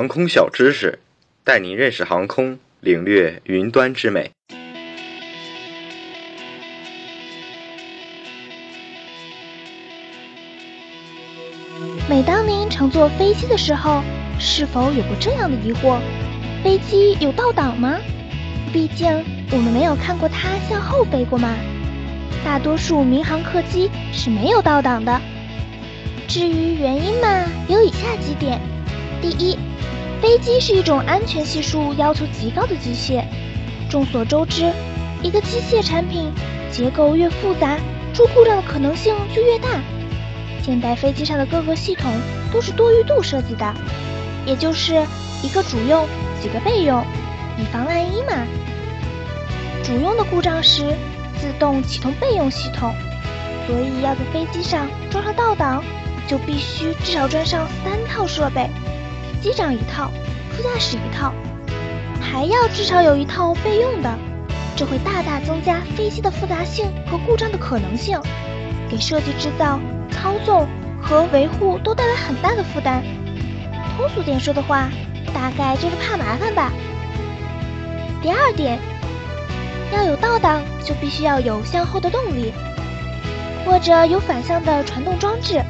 [0.00, 0.98] 航空小知识，
[1.44, 4.30] 带您认识航空，领略云端之美。
[12.08, 14.02] 每当您乘坐飞机的时候，
[14.38, 16.00] 是否有过这样的疑惑：
[16.64, 17.98] 飞机有倒档吗？
[18.72, 19.06] 毕竟
[19.50, 21.54] 我们没有看过它向后飞过嘛。
[22.42, 25.20] 大多数民航客机是没有倒档的。
[26.26, 28.58] 至于原因嘛，有以下几点：
[29.20, 29.58] 第一，
[30.20, 33.24] 飞机是一种安全系数要求极高的机械。
[33.88, 34.70] 众所周知，
[35.22, 36.30] 一个机械产品
[36.70, 37.78] 结构越复杂，
[38.12, 39.68] 出故障的可能性就越大。
[40.62, 42.12] 现代飞机上的各个系统
[42.52, 43.74] 都是多余度设计的，
[44.44, 45.02] 也就是
[45.42, 46.06] 一个主用，
[46.40, 47.02] 几个备用，
[47.58, 48.46] 以防万一嘛。
[49.82, 50.94] 主用的故障时，
[51.40, 52.94] 自动启动备用系统，
[53.66, 55.82] 所以要在飞机上装上倒档，
[56.28, 58.68] 就必须至少装上三套设备。
[59.40, 60.10] 机长一套，
[60.52, 61.32] 副驾驶一套，
[62.20, 64.18] 还要至少有一套备用的，
[64.76, 68.20] 这会大大增加飞机的复杂性和故障的可能性，
[68.88, 70.68] 给设计制造、操纵
[71.00, 73.02] 和维护都带来很大的负担。
[73.96, 74.90] 通俗点说的话，
[75.32, 76.70] 大概就是怕麻烦吧。
[78.22, 78.78] 第二点，
[79.90, 82.52] 要有倒档，就必须要有向后的动力，
[83.64, 85.62] 或者有反向的传动装置。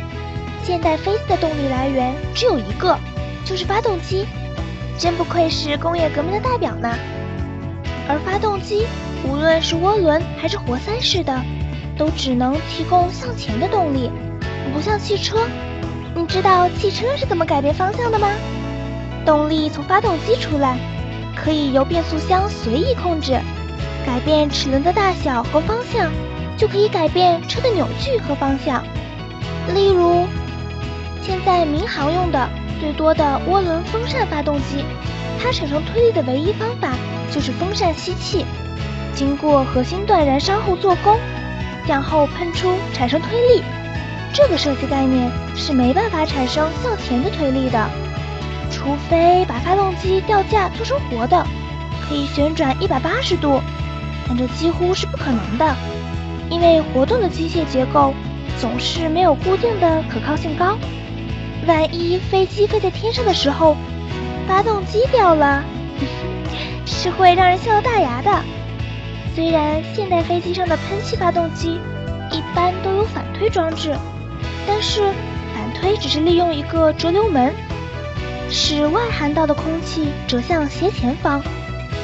[0.65, 2.99] 现代飞机的动力来源只有一个。
[3.51, 4.25] 就是发动机，
[4.97, 6.89] 真不愧是工业革命的代表呢。
[8.09, 8.87] 而发动机，
[9.25, 11.37] 无论是涡轮还是活塞式的，
[11.99, 14.09] 都只能提供向前的动力，
[14.73, 15.49] 不像汽车。
[16.15, 18.29] 你知道汽车是怎么改变方向的吗？
[19.27, 20.79] 动力从发动机出来，
[21.35, 23.33] 可以由变速箱随意控制，
[24.07, 26.09] 改变齿轮的大小和方向，
[26.57, 28.85] 就可以改变车的扭矩和方向。
[29.75, 30.25] 例如，
[31.21, 32.49] 现在民航用的。
[32.81, 34.85] 最多的涡轮风扇发动机，
[35.39, 36.95] 它产生推力的唯一方法
[37.31, 38.45] 就是风扇吸气，
[39.15, 41.19] 经过核心段燃烧后做功，
[41.87, 43.63] 向后喷出产生推力。
[44.33, 47.89] 这个设计概念是没办法产生向前的推力的，
[48.71, 51.47] 除非把发动机吊架做成活的，
[52.09, 53.61] 可以旋转一百八十度，
[54.27, 55.77] 但这几乎是不可能的，
[56.49, 58.15] 因为活动的机械结构
[58.59, 60.79] 总是没有固定的可靠性高。
[61.67, 63.77] 万一飞机飞在天上的时候，
[64.49, 65.63] 发动机掉了，
[66.87, 68.31] 是会让人笑掉大牙的。
[69.35, 71.79] 虽然现代飞机上的喷气发动机
[72.33, 73.97] 一般都有反推装置，
[74.67, 75.13] 但是
[75.55, 77.55] 反推只是利用一个折流门，
[78.51, 81.43] 使外涵道的空气折向斜前方。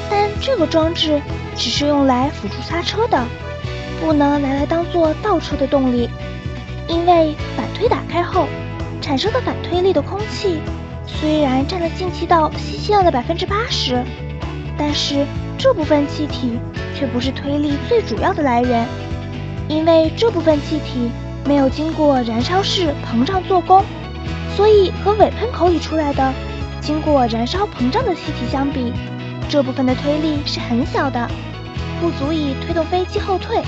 [0.09, 1.21] 但这个装置
[1.55, 3.25] 只是用来辅助刹车的，
[3.99, 6.09] 不能拿来当做倒车的动力，
[6.87, 8.47] 因为反推打开后。
[9.07, 10.59] 产生的反推力的空气，
[11.05, 14.03] 虽然占了进气道吸气量的百分之八十，
[14.77, 15.25] 但是
[15.57, 16.59] 这部分气体
[16.93, 18.85] 却不是推力最主要的来源，
[19.69, 21.09] 因为这部分气体
[21.45, 23.81] 没有经过燃烧室膨胀做功，
[24.57, 26.33] 所以和尾喷口里出来的
[26.81, 28.91] 经过燃烧膨胀的气体相比，
[29.47, 31.25] 这部分的推力是很小的，
[32.01, 33.59] 不足以推动飞机后退。《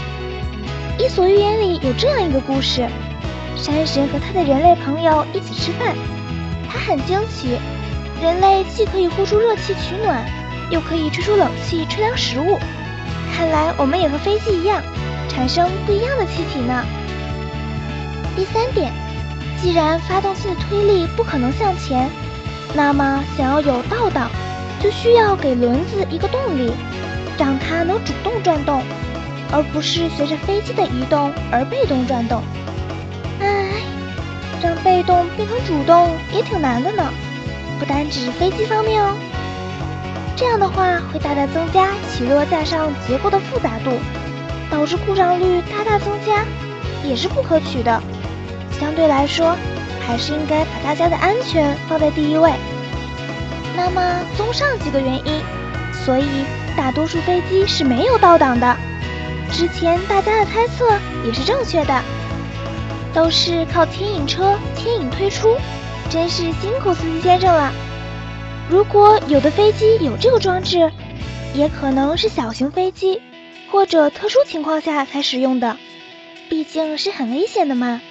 [0.99, 2.85] 伊索寓言》里有这样一个故事。
[3.61, 5.93] 山神和他的人类朋友一起吃饭，
[6.69, 7.59] 他很惊奇，
[8.21, 10.25] 人类既可以呼出热气取暖，
[10.69, 12.57] 又可以吹出冷气吹凉食物。
[13.35, 14.81] 看来我们也和飞机一样，
[15.27, 16.85] 产生不一样的气体呢。
[18.35, 18.91] 第三点，
[19.61, 22.09] 既然发动机的推力不可能向前，
[22.73, 24.31] 那么想要有倒档，
[24.81, 26.71] 就需要给轮子一个动力，
[27.37, 28.81] 让它能主动转动，
[29.51, 32.41] 而不是随着飞机的移动而被动转动。
[34.61, 37.03] 让被动变成主动也挺难的呢，
[37.79, 39.15] 不单指飞机方面哦。
[40.35, 43.91] 这样的话会大大增加起落架上结构的复杂度，
[44.69, 46.45] 导致故障率大大增加，
[47.03, 48.01] 也是不可取的。
[48.79, 49.55] 相对来说，
[50.07, 52.51] 还是应该把大家的安全放在第一位。
[53.75, 55.41] 那么，综上几个原因，
[56.05, 56.45] 所以
[56.75, 58.77] 大多数飞机是没有倒档的。
[59.51, 60.85] 之前大家的猜测
[61.25, 62.03] 也是正确的。
[63.13, 65.55] 都是靠牵引车牵引推出，
[66.09, 67.71] 真是辛苦司机先生了。
[68.69, 70.91] 如果有的飞机有这个装置，
[71.53, 73.21] 也可能是小型飞机
[73.71, 75.77] 或者特殊情况下才使用的，
[76.49, 78.01] 毕竟是很危险的嘛。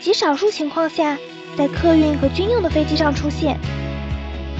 [0.00, 1.18] 极少数情况下，
[1.56, 3.58] 在客运和军用的飞机上出现，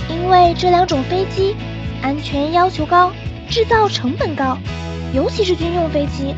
[0.08, 1.54] 因为这两种飞机
[2.02, 3.12] 安全要求高，
[3.50, 4.56] 制造成本高，
[5.12, 6.34] 尤其是军用飞机，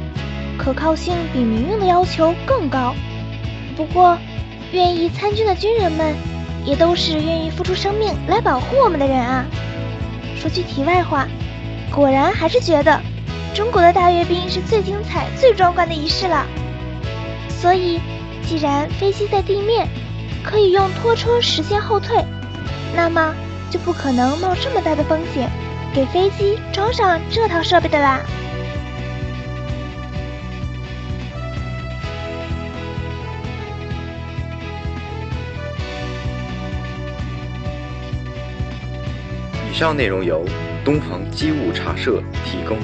[0.59, 2.95] 可靠性比民用的要求更高。
[3.77, 4.19] 不过，
[4.73, 6.15] 愿意参军的军人们
[6.65, 9.45] 也都是愿意付出生命来保护我们的人啊。
[10.37, 11.27] 说句题外话，
[11.91, 13.01] 果然还是觉得
[13.55, 16.47] 中国的大阅兵是最精彩、最壮观的仪式了。
[17.49, 18.01] 所以，
[18.47, 19.87] 既然飞机在地面
[20.43, 22.25] 可以用拖车实现后退，
[22.95, 23.35] 那么
[23.71, 25.51] 就不可能冒这么大的风险
[25.95, 28.21] 给飞机装上这套设备的啦。
[39.71, 40.45] 以上内容由
[40.85, 42.77] 东鹏机务茶社提供，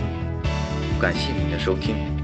[1.00, 2.15] 感谢您的收听。